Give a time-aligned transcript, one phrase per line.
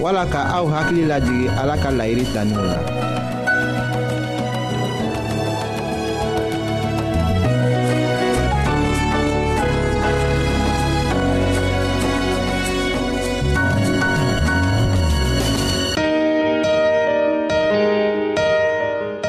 [0.00, 2.80] wala ka aw hakili lajigi ala ka layiri taninw la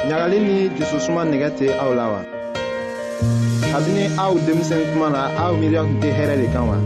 [0.08, 2.22] ɲagali ni jususuma nɛgɛ tɛ aw la wa
[3.76, 6.78] kabini aw denmisɛn kuma na aw miiriya tun tɛ hɛrɛ kanwa.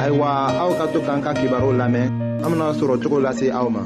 [0.00, 3.46] kan wa ayiwa aw ka to k'an ka kibaru lamɛn an bena sɔrɔ cogo lase
[3.58, 3.82] aw ma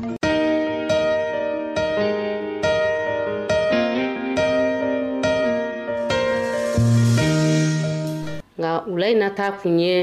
[8.59, 9.95] nka wulayi nata kun ye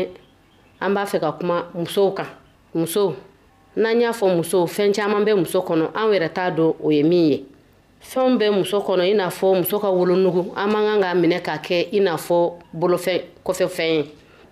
[0.84, 2.28] an b'a fɛ ka kuma musow kan
[2.80, 3.14] musow
[3.82, 7.04] n'an y'a fɔ musow fɛn caaman bɛ muso kɔnɔ an yɛrɛ t'a dɔn o ye
[7.04, 7.38] min ye
[8.10, 11.40] fɛnw bɛ muso kɔnɔ i n'a fɔ muso ka wolonugu an man kan k'a minɛ
[11.46, 12.38] k'a kɛ i n'a fɔ
[12.80, 14.06] bolofɛn kɔfɛ fɛn ye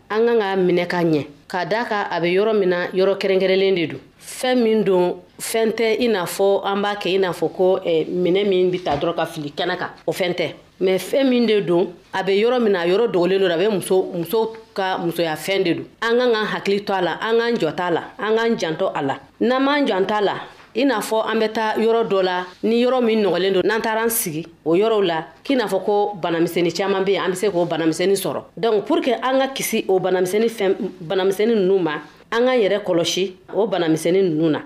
[0.09, 3.17] an kan ka minɛ ka ɲɛ k'a da kan a bɛ yɔrɔ min na yɔrɔ
[3.19, 7.17] kɛrɛnkɛrɛnlen de don fɛn min don fɛn tɛ i n'a fɔ an b'a kɛ i
[7.19, 10.33] n'a fɔ ko eh, minɛ min bɛ ta dɔrɔn ka fili kɛnɛ kan o fɛn
[10.33, 13.51] tɛ mɛ fɛn min de don a bɛ yɔrɔ min na a yɔrɔ dogolen don
[13.51, 17.01] a bɛ muso muso ka musoya fɛn de don an kan ka hakili to a
[17.01, 20.21] la an k'an jɔ t'a la an k'an janto a la n'an m'an janto a
[20.23, 20.33] la
[20.75, 23.81] i n'a fɔ an bɛ taa yɔrɔ dɔ la ni yɔrɔ min nɔgɔlen don n'an
[23.81, 27.31] taara an sigi o yɔrɔw la k'i n'a fɔ ko banamisɛnnin caman bɛ yen an
[27.31, 31.55] bɛ se k'o banamisɛnnin sɔrɔ donc pour que an ka kisi o banamisɛnnin fɛn banamisɛnnin
[31.55, 31.95] ninnu ma
[32.31, 34.59] an k'an yɛrɛ kɔlɔsi o banamisɛnnin ninnu na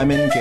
[0.00, 0.34] solamente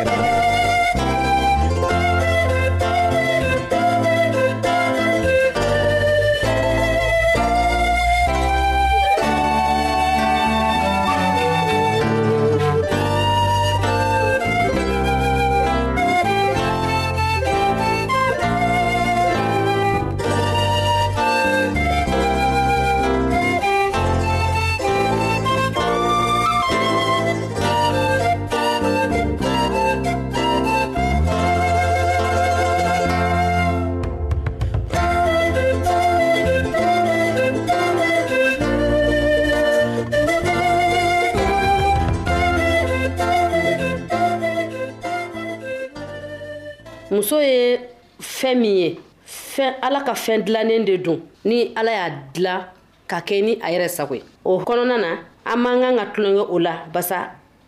[47.18, 47.80] muso ye
[48.22, 48.90] fɛn min ye
[49.26, 52.64] fɛn ala ka fɛn dilannen de don ni ala y'a dilan
[53.10, 55.10] ka kɛ ni a yɛrɛ sago ye o kɔnɔna na
[55.46, 57.20] an man kan ka tulonkɛ o la basa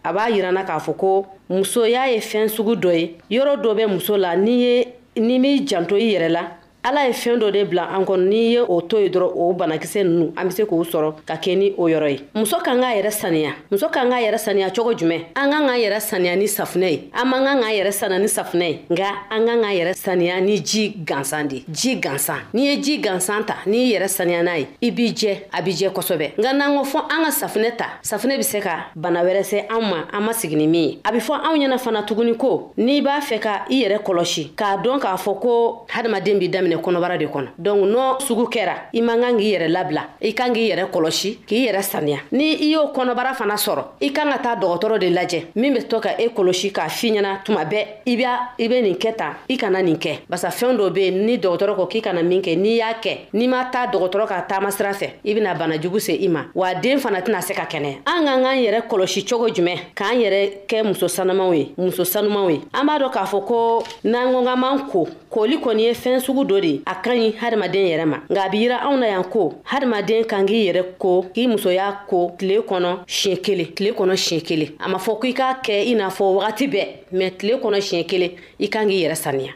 [0.04, 3.86] a b'a yirana k'a fɔ ko musoya ye fɛn sugu dɔ ye yɔrɔ dɔ bɛ
[3.90, 6.46] muso la n'i ye n'i m'i janto i yɛrɛ la
[6.84, 9.54] ala ye fɛɛn dɔ de bila an kɔnɔ n'i ye o to ye dɔrɔn o
[9.54, 12.80] banakisɛ nunu an be se k'o sɔrɔ ka kɛ ni o yɔrɔ ye muso kan
[12.80, 16.36] k'a yɛrɛ saniya muso kan k'a yɛrɛ saniya cogo jumɛn an kan k'an yɛrɛ saniya
[16.38, 19.62] ni safinɛ ye an man kan k'an yɛrɛ saniya ni safinɛ ye nga an kan
[19.62, 23.92] k'an yɛrɛ saniya ni ji gansan de ji gansan n'i ye ji gansan ta n'i
[23.94, 27.00] yɛrɛ saniya n'a ye i b'i jɛ a b'i jɛ kosɛbɛ nga n'an ko fɔ
[27.12, 30.32] an ka safinɛ ta safinɛ be se ka bana wɛrɛ se anw ma an ma
[30.32, 33.40] sigi ni min ye a be fɔ anw ɲɛna fana tuguni ko n'i b'a fɛ
[33.42, 37.26] ka i yɛrɛ kɔlɔsi k'a dɔn k'a fɔ ko hadamaden b'i daminɛ daminɛ kɔnɔbara de
[37.28, 40.86] kɔnɔ donc n'o sugu kɛra i man kan k'i yɛrɛ labila i kan k'i yɛrɛ
[40.92, 45.00] kɔlɔsi k'i yɛrɛ saniya ni i y'o kɔnɔbara fana sɔrɔ i kan ka taa dɔgɔtɔrɔ
[45.00, 48.38] de lajɛ min bɛ to ka e kɔlɔsi k'a f'i ɲɛna tuma bɛɛ i b'a
[48.60, 51.38] i bɛ nin kɛ tan i kana nin kɛ barisa fɛn dɔ bɛ yen ni
[51.38, 54.72] dɔgɔtɔrɔ ko k'i kana min kɛ n'i y'a kɛ n'i ma taa dɔgɔtɔrɔ ka taama
[54.72, 58.02] sira fɛ i bɛna banajugu se i ma wa den fana tɛna se ka kɛnɛya
[58.06, 62.50] an k'an k'an yɛrɛ kɔlɔsi cogo jumɛn k'an yɛrɛ kɛ muso sanumaw ye muso sanumaw
[62.52, 65.94] ye an b'a dɔn k'a fɔ ko n'an ko k'an b'an ko koli kɔni ye
[65.94, 68.98] fɛn sugu dɔ de a ka ɲi hadamaden yɛrɛ ma nka a bi yira anw
[68.98, 73.74] na yan ko hadamaden kan k'i yɛrɛ ko k'i musoya ko tile kɔnɔ siɲɛ kelen
[73.76, 76.66] tile kɔnɔ siɲɛ kelen a ma fɔ ko i k'a kɛ i n'a fɔ wagati
[76.68, 79.54] bɛɛ mɛ tile kɔnɔ siɲɛ kelen i kan k'i yɛrɛ saniya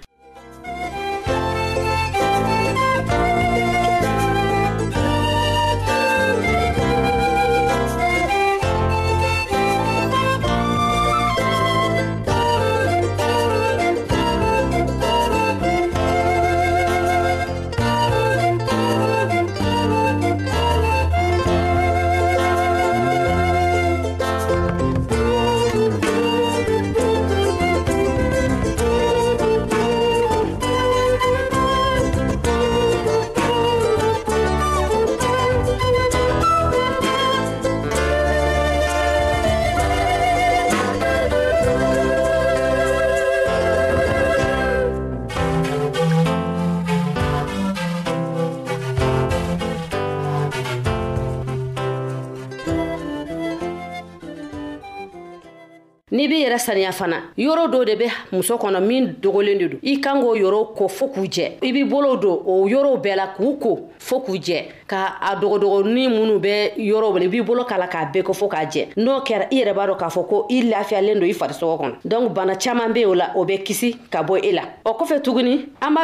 [56.24, 59.78] n'i b'i yɛrɛ saniya fana yɔrɔ dɔ de bɛ muso kɔnɔ min dogolen de don
[59.84, 63.16] i kan k'o yɔrɔ ko fo k'u jɛ i b'i bolo don o yɔrɔw bɛɛ
[63.18, 67.42] la k'u ko fo k'u jɛ ka a dɔgɔdɔgɔnin minnu bɛ yɔrɔ bolo i b'i
[67.44, 70.08] bolo kala k'a bɛɛ ko fo k'a jɛ n'o kɛra i yɛrɛ b'a dɔn k'a
[70.14, 73.44] fɔ ko i lafiyalen don i farisogo kɔnɔ donc bana caman bɛ o la o
[73.46, 76.04] bɛ kisi ka bɔ e la o kɔfɛ tuguni an b'a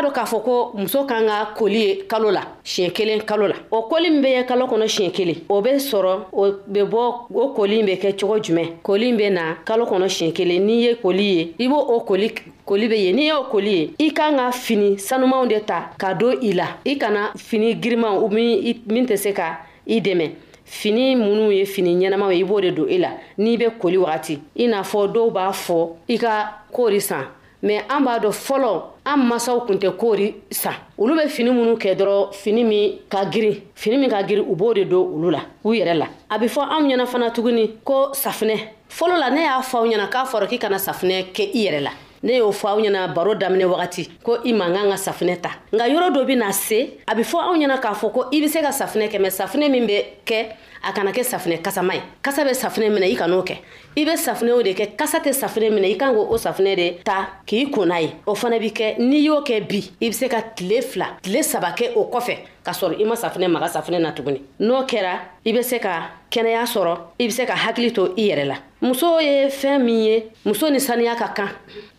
[10.09, 12.29] siɲɛ kelen n'i ye koli ye i b'o o koli
[12.65, 16.13] koli be ye n'i y'o koli ye i kan ka fini sanumanw de ta ka
[16.13, 20.29] don i la i kana fini girimanw min, min tɛ se ka i dɛmɛ
[20.65, 23.69] fini minnu ye fini ɲɛnamaw ye i b'o de don i e la n'i be
[23.79, 27.25] koli wagati i n'a fɔ dɔw b'a fɔ i ka koori san
[27.63, 28.73] mɛ an b'a dɔn fɔlɔ
[29.09, 33.23] an masaw kun tɛ koori san olu bɛ fini minnu kɛ dɔrɔn fini min ka
[33.31, 36.37] girin fini min ka girin u b'o de don olu la u yɛrɛ la a
[36.37, 38.55] bɛ fɔ anw ɲɛna fana tuguni ko safinɛ
[38.89, 41.79] fɔlɔ la ne y'a fɔ aw ɲɛna k'a fɔra k'i kana safinɛ kɛ i yɛrɛ
[41.81, 41.91] la
[42.23, 45.49] ne y'o fɔ aw ɲɛna baro daminɛ wagati ko i man kan ka safinɛ ta
[45.73, 48.41] nka yɔrɔ dɔ bɛ na se a bɛ fɔ aw ɲɛna k'a fɔ ko i
[48.41, 50.45] bɛ se ka safinɛ kɛ mɛ safinɛ min bɛ kɛ
[50.83, 53.57] a kana kɛ safinɛ kasama ye kasa bɛ safinɛ minɛ i kan'o kɛ
[53.97, 56.91] i bɛ safinɛ o de kɛ kasa tɛ safinɛ minɛ i kan k'o safinɛ de
[57.03, 60.13] ta k'i kun n'a ye o fana bi kɛ n'i y'o kɛ bi i bɛ
[60.13, 63.65] se ka tile fila tile saba kɛ o kɔfɛ k'a sɔrɔ i ma safinɛ maga
[63.67, 67.53] safinɛ na tuguni n'o kɛra i bɛ se ka kɛnɛya sɔrɔ i bɛ se ka
[67.55, 71.49] hakili to i yɛrɛ la muso ye fɛn min ye muso ni saniya ka kan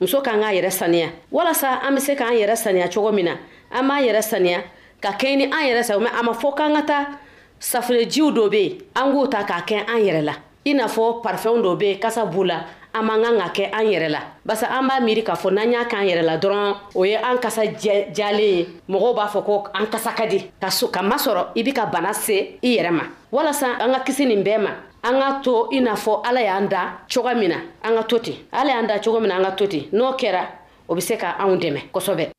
[0.00, 3.24] muso ka kan k'a yɛrɛ saniya walasa an bɛ se k'an yɛrɛ saniya cogo min
[3.26, 3.32] na
[3.72, 4.62] an b'an yɛrɛ saniya
[5.02, 7.18] ka kɛɲɛ ni an yɛrɛ sago mɛ a ma fɔ k'an ka taa
[7.60, 10.32] safunɛjiw dɔ be yen an k'o ta k'a kɛ an yɛrɛ la
[10.64, 12.60] i n'a fɔ parifɛnw dɔ be yen kasa b'u la
[12.92, 14.18] an man kan ka kɛ an yɛrɛ la
[14.48, 17.38] barisa an b'a miiri k'a fɔ n'an y'a k'an yɛrɛ la dɔrɔn o ye an
[17.38, 21.72] kasa jalen ye mɔgɔw b'a fɔ ko an kasa ka di ka masɔrɔ i be
[21.72, 23.02] ka bana se i yɛrɛ ma
[23.32, 24.70] walasa an ka kisi nin bɛɛ ma
[25.04, 28.18] an ka to i n'a fɔ ala y'an da cogo min na an ka to
[28.18, 30.46] ten ala y'an da cogo min na an ka to ten n'o kɛra
[30.88, 32.32] o be se ka anw dɛmɛ kosɔbɛ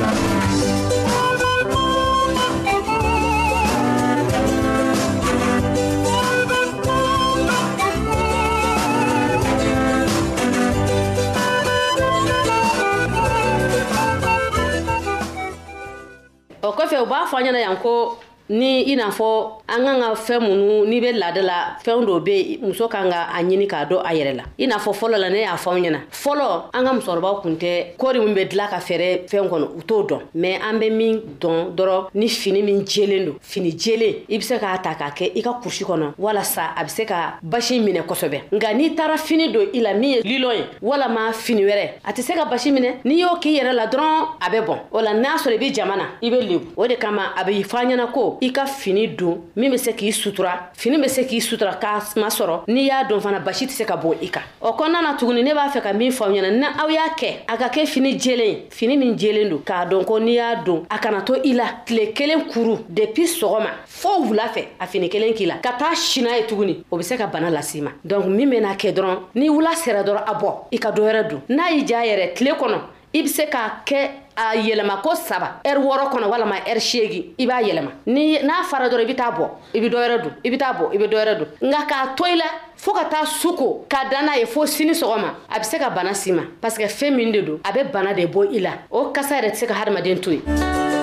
[16.62, 18.17] o kɔfɛ u b'a fɔ a ɲɛna yan ko
[18.50, 22.21] ni i n'a fɔ an kan ka fɛn minnu n'i bɛ laada la fɛn dɔ
[22.26, 24.92] bɛ yen muso kan ka a ɲini k'a dɔn a yɛrɛ la i n'a fɔ
[24.92, 28.35] fɔlɔ la ne y'a fɔ aw ɲɛna fɔlɔ an ka musokɔrɔbaw tun tɛ kɔɔri min
[28.35, 32.09] bɛ dilan ka fɛɛrɛ fɛn kɔnɔ u t'o dɔn mɛ an bɛ min dɔn dɔrɔn
[32.14, 35.42] ni fini min jɛlen don fini jɛlen i bɛ se k'a ta k'a kɛ i
[35.42, 39.52] ka kurusi kɔnɔ walasa a bɛ se ka basi minɛ kosɛbɛ nka n'i taara fini
[39.52, 42.73] don i la min ye lilɔn ye walama fini wɛrɛ a tɛ se ka basi
[42.73, 45.59] minɛ n'i y'o k'i yɛrɛ la dɔrɔn a bɛ bɔn o la n'a sɔrɔ i
[45.59, 48.38] bɛ jama na i bɛ lebu o de kama a bɛ fɔ an ɲɛna ko
[48.42, 51.99] i ka fini don min be se k'i sutura fini be se k'i sutura k'a
[52.16, 55.14] masɔrɔ n'i y'a don fana basi tɛ se ka bon i kan o kɔnɔna na
[55.18, 57.87] tuguni ne b'a fɛ ka min faamu ɲɛna ni aw y'a kɛ a ka kɛ
[57.87, 61.35] fini jelen fini min jelen don k'a dɔn ko n'i y'a don a kana to
[61.44, 65.59] i la tile kelen kuru depi sɔgɔma fɔɔ wula fɛ a fini kelen k'i la
[65.59, 68.75] ka taa sina ye tuguni o be se ka bana las'i ma donk min bena
[68.75, 71.85] kɛ dɔrɔn ni wula sera dɔrɔn a bɔ i ka dɔ wɛrɛ don n'a y'i
[71.87, 72.80] ja yɛrɛ tile kɔnɔ
[73.12, 77.32] i be se k'a kɛ a yɛlɛma ko saba ɛri wɔɔrɔ kɔnɔ walama ɛri seegi
[77.38, 80.32] i b'a yɛlɛma ni n'a fara dɔrɔn i bɛ taa bɔ i bɛ dɔwɛrɛ dun
[80.44, 82.44] i bɛ taa bɔ i bɛ dɔwɛrɛ dun nka k'a to i la
[82.78, 85.78] fɔɔ ka taa su ko ka dan n'a ye fɔɔ sini sɔgɔma a bɛ se
[85.78, 88.59] ka bana s'i ma parsike fɛn min de don a bɛ bana de bɔ i
[88.61, 91.00] la o kasa yɛrɛ tɛ se ka hadamaden to yen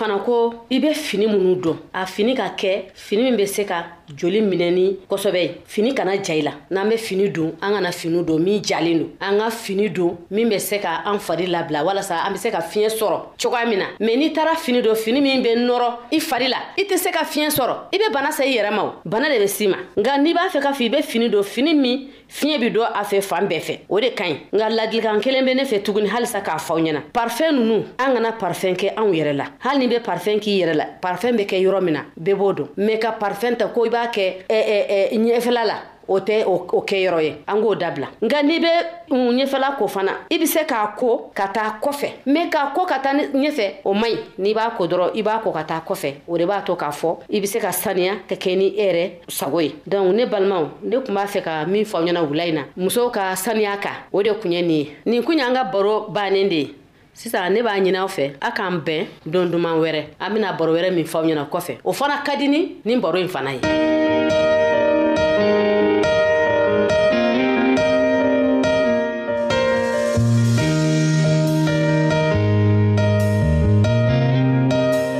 [0.00, 0.36] fana ko
[0.76, 2.70] i bɛ fini minnu don a fini ka kɛ
[3.06, 3.78] fini min bɛ se ka
[4.22, 8.22] joli minɛni kosɛbɛ fini kana ja i la n'an bɛ fini don an kana fini
[8.22, 11.84] don min jalen don an ka fini don min bɛ se ka an fari labila
[11.88, 14.94] walasa an bɛ se ka fiɲɛ sɔrɔ cogoya min na mɛ n'i taara fini don
[14.94, 18.12] fini min bɛ nɔrɔ i fari la i tɛ se ka fiɲɛ sɔrɔ i bɛ
[18.12, 20.60] bana sa i yɛrɛ ma o bana de bɛ s'i ma nka n'i b'a fɛ
[20.62, 23.60] ka fɔ i bɛ fini don fini min fiɲɛ bi don a fɛ fan bɛɛ
[23.68, 26.72] fɛ o de ka ɲi nka ladilikan kelen bɛ ne fɛ tuguni halisa k'a fɔ
[26.76, 30.38] aw ɲɛna parfɛn ninnu an kana parfɛn kɛ anw yɛrɛ la hali ni bɛ parfɛn
[30.40, 33.56] k'i yɛrɛ la parfɛn bɛ kɛ yɔrɔ min na bɛɛ b'o dɔn mɛ ka parfɛn
[33.58, 37.34] ta ko i b'a kɛ e, e, e, ɲɛfɛla la o tɛ o kɛyɔrɔ ye
[37.46, 38.72] an k'o dabila nka n'i bɛ
[39.10, 42.98] ɲɛfɛla ko fana i bɛ se k'a ko ka taa kɔfɛ mɛ k'a ko ka
[42.98, 46.12] taa ɲɛfɛ o man ɲi n'i b'a ko dɔrɔn i b'a ko ka taa kɔfɛ
[46.28, 48.82] o de b'a to k'a fɔ i bɛ se ka saniya ka kɛ ni e
[48.82, 52.22] yɛrɛ sago ye dɔnku ne balimaw ne tun b'a fɛ ka min fɔ aw ɲɛna
[52.28, 55.38] wula in na musow ka saniya kan o de kun ye nin ye nin kun
[55.38, 56.74] y'an ka baro bannen de ye
[57.20, 60.90] sisan ne b'a ɲin'aw fɛ a k'an bɛn don duman wɛrɛ an bena baro wɛrɛ
[60.90, 63.60] min fɔw ɲɛna kɔfɛ o fana ka dini ni baro ɲi fana ye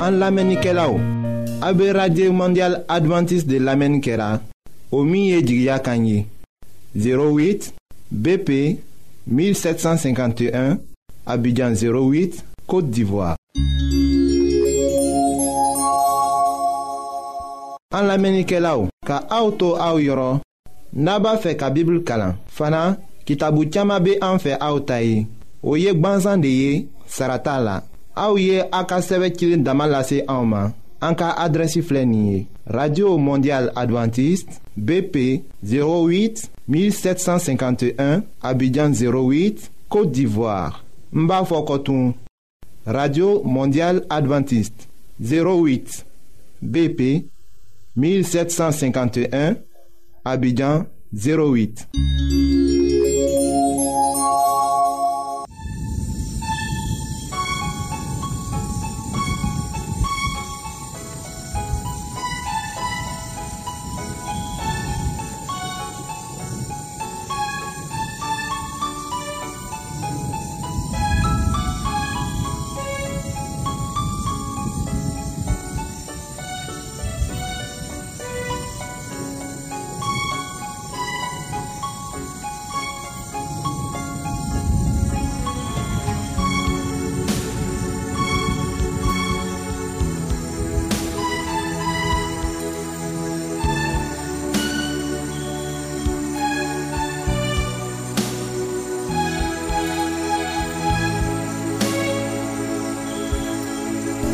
[0.01, 0.99] An lamenike la ou,
[1.61, 4.39] abe Radye Mondial Adventist de lamenike la,
[4.91, 6.25] o miye jigya kanyi,
[6.95, 7.71] 08
[8.11, 8.79] BP
[9.27, 10.77] 1751
[11.25, 13.35] Abidjan 08, Kote d'Ivoire
[17.93, 20.39] An la menike la ou Ka aoutou aou yoron
[20.95, 22.95] Naba fe ka bibl kalan Fana,
[23.27, 25.25] ki tabou tiyama be an fe aoutayi
[25.61, 26.77] Ou yek banzan de ye,
[27.11, 27.81] sarata la
[28.17, 30.71] Aou ye a ka seve kilin damalase aouman
[31.05, 40.80] An ka adresi flenye Radio Mondial Adventist BP 08 1751 Abidjan 08, Kote d'Ivoire
[41.13, 42.13] n Fokotun,
[42.85, 44.87] radio mondial adventiste
[45.19, 46.05] 08
[46.61, 47.25] bp
[47.95, 49.55] 1751
[50.23, 53.00] abidjan 08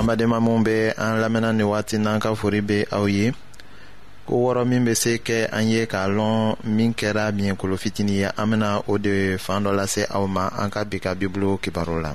[0.00, 3.32] an badenma minw be an lamɛnna ni wagati n'an ka fori be aw ye
[4.26, 8.28] ko wɔrɔ min be se kɛ an ye k'a lɔn min kɛra miɲɛkolo fitini ye
[8.40, 12.00] an bena o de fan dɔ lase aw ma an ka bi ka bibulu kibaru
[12.02, 12.14] la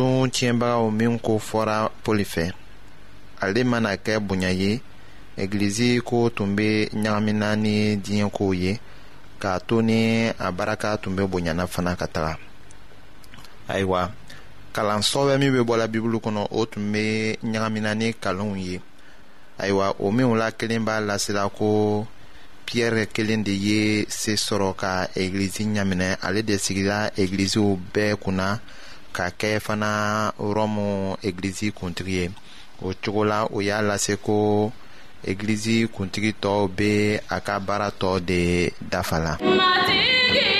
[0.00, 2.44] tɔn tiɲɛbagaw min ko fɔra pɔli fɛ
[3.42, 4.70] ale mana kɛ bonya ye
[5.42, 6.68] egilizi ko tun bɛ
[7.02, 8.72] ɲagamina ni diɲɛ kow ye
[9.40, 12.32] k'a to ni a baraka tun bɛ bonyana fana ka taga
[13.68, 14.02] ayiwa
[14.72, 18.80] kalanso bɛ min bɛ bɔla bibulu kɔnɔ o tun bɛ ɲagamina ni kalonw ye
[19.58, 22.06] ayiwa o minw la kelen b'a lasela ko
[22.66, 28.60] piyɛri kelen de ye se sɔrɔ ka egilizi ɲaminɛ ale de sigila egiliziw bɛɛ kunna
[29.14, 29.90] ka kɛ fana
[30.56, 30.88] rɔmu
[31.28, 32.24] egilizi kuntigi ye
[32.86, 34.34] o cogo la o y'a lase ko
[35.30, 36.90] egilizi kuntigi tɔw bɛ
[37.34, 38.40] a ka baara tɔ de
[38.92, 39.32] dafa la.
[39.58, 40.59] matigi.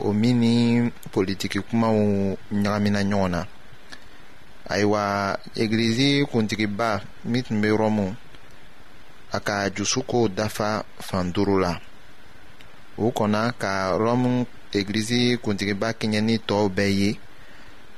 [0.00, 0.56] o min ni
[1.12, 1.94] politiki kumaw
[2.62, 3.40] ɲagamina ɲɔgɔn na
[4.72, 5.02] ayiwa
[5.62, 6.88] egilizi kuntigiba
[7.30, 8.06] min tun bɛ rɔmu
[9.30, 10.68] a ka jusuko dafa
[11.06, 11.72] fan duuru la
[12.98, 13.72] u kɔnna ka
[14.04, 14.30] rɔmu
[14.76, 17.10] egilizi kuntigiba kɛɲɛni tɔw bɛɛ ye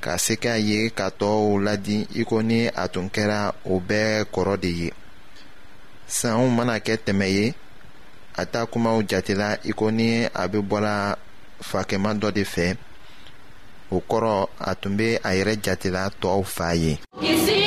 [0.04, 4.24] ka se k'a ye ka tɔw ladi i ko ni a tun kɛra o bɛɛ
[4.34, 4.88] kɔrɔ de ye
[6.16, 7.54] sanw mana kɛ tɛmɛ ye
[8.36, 10.94] a ta kumaw jatela i ko ni a bɛ bɔra
[11.62, 12.76] fakɛma dɔ de fɛ
[13.90, 16.98] o kɔrɔ a tun bɛ a yɛrɛ jatela tɔw fa ye.
[17.20, 17.65] kisi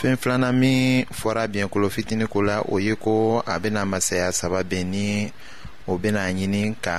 [0.00, 4.64] fɛn filanan min fɔra biɲɛkolo fitini ko la o ye ko a bena masaya saba
[4.64, 5.32] ben ni
[5.86, 6.96] o bena ɲini ka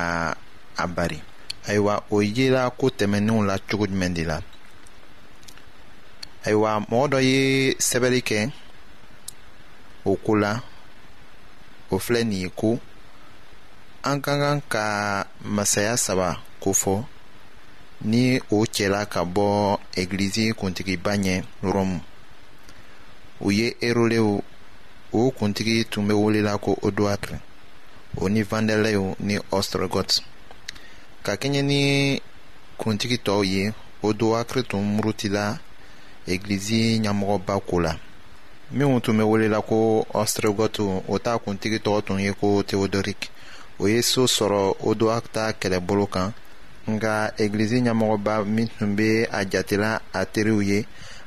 [0.78, 1.18] a bari
[1.68, 4.38] ayiwa o yela ko tɛmɛninw la cogo jumɛn de la
[6.46, 7.38] ayiwa mɔgɔ dɔ ye
[7.88, 8.52] sɛbɛli kɛ
[10.06, 10.62] o ko la
[11.92, 12.78] o filɛ nin ye ko
[14.04, 14.86] an ka kan ka
[15.44, 17.02] masaya saba kofɔ
[18.06, 22.00] ni o cɛla ka bɔ egilizi kuntigiba ɲɛ rɔmu
[23.42, 24.40] u ye erolew
[25.14, 27.38] o kuntigi tun be welela ko odoakre
[28.18, 30.10] o ni vandelew ni ostrogot
[31.26, 31.82] ka kɛɲɛ ni
[32.82, 33.64] kuntigi tɔw ye
[34.08, 35.44] odoakre tun murutila
[36.32, 37.94] egilizi ɲamɔgɔba ko la
[38.76, 39.78] minw tun be welela ko
[40.22, 43.22] ostrogotu o t'a kuntigi tɔgɔ tun ye ko teodorik
[43.82, 46.34] o ye soo sɔrɔ odoak ta kɛlɛbolo kan
[46.94, 50.80] nga egilizi ɲamɔgɔba min tun be a jatela a teriw ye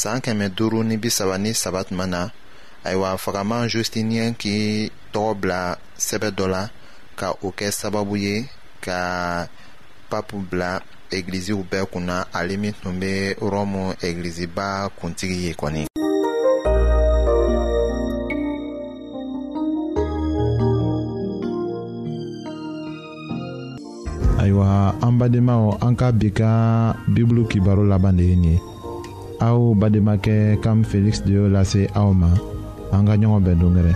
[0.00, 2.20] saan kɛmɛ duuru ni bi saba ni saba tuma na
[2.86, 4.56] ayiwa fagaman justiniyɛn k'i
[5.12, 5.60] tɔgɔ bila
[6.06, 6.62] sɛbɛ dɔ la
[7.18, 8.34] ka o kɛ sababu ye
[8.84, 8.98] ka
[10.10, 10.70] papu bila
[11.16, 13.10] egiliziw bɛɛ kunna ale min tun bɛ
[13.52, 14.66] rɔmu egiliziba
[14.98, 15.82] kuntigi ye kɔni.
[24.40, 24.68] ayiwa
[25.06, 26.50] an badenmaw an ka bi ka
[27.12, 28.58] bibulu kibaro laban de ye nin ye.
[29.40, 32.30] Aou bademake kam Félix de lase aou ma
[32.92, 33.92] an ka ɲɔgɔn bɛn dongɛrɛ